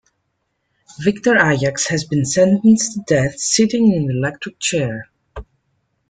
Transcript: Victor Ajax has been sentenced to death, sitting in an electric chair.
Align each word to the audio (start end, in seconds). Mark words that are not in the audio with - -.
Victor 1.01 1.37
Ajax 1.37 1.85
has 1.89 2.05
been 2.05 2.25
sentenced 2.25 2.93
to 2.93 3.03
death, 3.05 3.37
sitting 3.37 3.93
in 3.93 4.01
an 4.01 4.09
electric 4.17 4.57
chair. 4.57 5.11